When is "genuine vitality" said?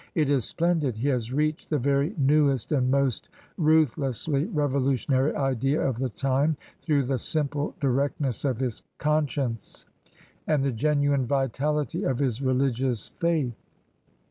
10.71-12.01